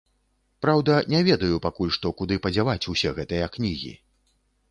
[0.65, 3.93] Праўда, не ведаю пакуль што, куды падзяваць усе гэтыя кнігі.